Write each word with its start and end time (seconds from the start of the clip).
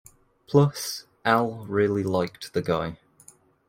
Plus, 0.47 1.05
Al 1.23 1.67
really 1.67 2.01
liked 2.01 2.53
the 2.53 2.63
guy. 2.63 2.97